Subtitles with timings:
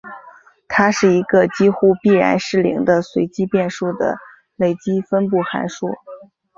[0.67, 4.17] 它是一个几乎必然是零的随机变数的
[4.55, 5.91] 累积分布函数。